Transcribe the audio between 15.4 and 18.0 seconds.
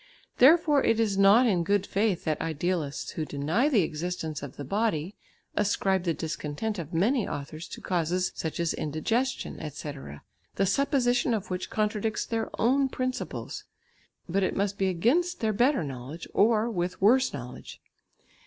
better knowledge, or with worse knowledge.